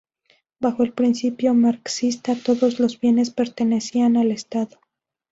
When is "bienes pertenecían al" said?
2.99-4.31